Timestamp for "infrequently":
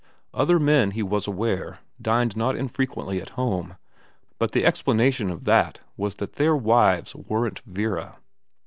2.55-3.21